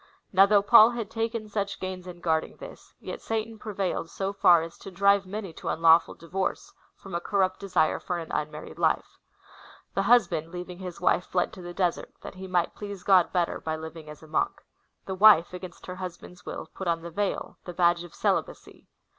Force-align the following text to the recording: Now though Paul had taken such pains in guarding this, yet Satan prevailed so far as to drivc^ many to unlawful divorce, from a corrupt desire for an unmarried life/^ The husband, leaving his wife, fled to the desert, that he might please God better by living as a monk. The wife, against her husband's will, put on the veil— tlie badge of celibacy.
Now 0.33 0.47
though 0.47 0.63
Paul 0.63 0.89
had 0.89 1.11
taken 1.11 1.47
such 1.47 1.79
pains 1.79 2.07
in 2.07 2.21
guarding 2.21 2.57
this, 2.57 2.95
yet 2.99 3.21
Satan 3.21 3.59
prevailed 3.59 4.09
so 4.09 4.33
far 4.33 4.63
as 4.63 4.75
to 4.79 4.91
drivc^ 4.91 5.27
many 5.27 5.53
to 5.53 5.67
unlawful 5.67 6.15
divorce, 6.15 6.73
from 6.95 7.13
a 7.13 7.19
corrupt 7.21 7.59
desire 7.59 7.99
for 7.99 8.17
an 8.17 8.31
unmarried 8.31 8.77
life/^ 8.77 9.19
The 9.93 10.01
husband, 10.01 10.49
leaving 10.51 10.79
his 10.79 10.99
wife, 10.99 11.27
fled 11.27 11.53
to 11.53 11.61
the 11.61 11.71
desert, 11.75 12.15
that 12.21 12.33
he 12.33 12.47
might 12.47 12.73
please 12.73 13.03
God 13.03 13.31
better 13.31 13.59
by 13.61 13.75
living 13.75 14.09
as 14.09 14.23
a 14.23 14.27
monk. 14.27 14.63
The 15.05 15.13
wife, 15.13 15.53
against 15.53 15.85
her 15.85 15.97
husband's 15.97 16.47
will, 16.47 16.71
put 16.73 16.87
on 16.87 17.03
the 17.03 17.11
veil— 17.11 17.57
tlie 17.67 17.75
badge 17.75 18.03
of 18.03 18.15
celibacy. 18.15 18.87